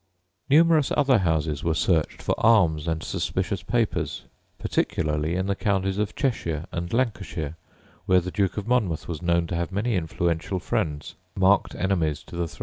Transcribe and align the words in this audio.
]Numerous 0.49 0.91
other 0.97 1.19
houses 1.19 1.63
were 1.63 1.75
searched 1.75 2.23
for 2.23 2.33
arms 2.39 2.87
and 2.87 3.03
suspicious 3.03 3.61
papers, 3.61 4.23
particularly 4.57 5.35
in 5.35 5.45
the 5.45 5.53
counties 5.53 5.99
of 5.99 6.15
Cheshire 6.15 6.65
and 6.71 6.91
Lancashire, 6.91 7.55
where 8.07 8.19
the 8.19 8.31
Duke 8.31 8.57
of 8.57 8.67
Monmouth 8.67 9.07
was 9.07 9.21
known 9.21 9.45
to 9.45 9.55
have 9.55 9.71
many 9.71 9.93
influential 9.93 10.57
friends, 10.57 11.13
marked 11.35 11.75
enemies 11.75 12.23
to 12.23 12.35
the 12.35 12.47
throne. 12.47 12.59